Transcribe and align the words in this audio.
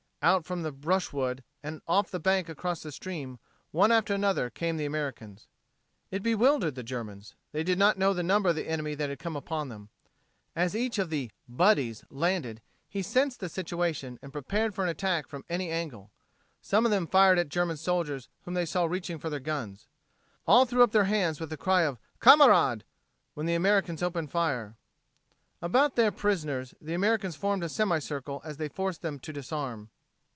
Out 0.23 0.45
from 0.45 0.61
the 0.61 0.71
brushwood 0.71 1.43
and 1.63 1.81
off 1.87 2.11
the 2.11 2.19
bank 2.19 2.47
across 2.47 2.83
the 2.83 2.91
stream, 2.91 3.39
one 3.71 3.91
after 3.91 4.13
another, 4.13 4.51
came 4.51 4.77
the 4.77 4.85
Americans. 4.85 5.47
It 6.11 6.21
bewildered 6.21 6.75
the 6.75 6.83
Germans. 6.83 7.33
They 7.53 7.63
did 7.63 7.79
not 7.79 7.97
know 7.97 8.13
the 8.13 8.21
number 8.21 8.47
of 8.49 8.55
the 8.55 8.67
enemy 8.69 8.93
that 8.93 9.09
had 9.09 9.17
come 9.17 9.35
upon 9.35 9.69
them. 9.69 9.89
As 10.55 10.75
each 10.75 10.99
of 10.99 11.09
the 11.09 11.31
"Buddies" 11.49 12.03
landed, 12.11 12.61
he 12.87 13.01
sensed 13.01 13.39
the 13.39 13.49
situation, 13.49 14.19
and 14.21 14.31
prepared 14.31 14.75
for 14.75 14.83
an 14.83 14.89
attack 14.91 15.27
from 15.27 15.43
any 15.49 15.71
angle. 15.71 16.11
Some 16.61 16.85
of 16.85 16.91
them 16.91 17.07
fired 17.07 17.39
at 17.39 17.49
German 17.49 17.77
soldiers 17.77 18.29
whom 18.43 18.53
they 18.53 18.67
saw 18.67 18.85
reaching 18.85 19.17
for 19.17 19.31
their 19.31 19.39
guns. 19.39 19.87
All 20.45 20.67
threw 20.67 20.83
up 20.83 20.91
their 20.91 21.05
hands, 21.05 21.39
with 21.39 21.49
the 21.49 21.57
cry 21.57 21.91
"Kamerad!" 22.19 22.83
when 23.33 23.47
the 23.47 23.55
Americans 23.55 24.03
opened 24.03 24.29
fire. 24.29 24.75
About 25.63 25.95
their 25.95 26.11
prisoners 26.11 26.75
the 26.79 26.93
Americans 26.93 27.35
formed 27.35 27.63
in 27.63 27.65
a 27.65 27.69
semicircle 27.69 28.39
as 28.45 28.57
they 28.57 28.69
forced 28.69 29.01
them 29.01 29.17
to 29.17 29.33
disarm. 29.33 29.89